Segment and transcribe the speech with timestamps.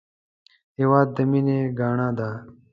[0.79, 2.29] هېواد د مینې ګاڼه ده